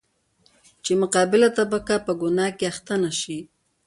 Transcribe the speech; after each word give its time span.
چـې 0.83 0.93
مـقابله 1.01 1.49
طبـقه 1.57 1.95
پـه 2.05 2.13
ګنـاه 2.21 2.51
کـې 2.57 2.65
اخـتـه 2.71 2.95
نـشي. 3.03 3.39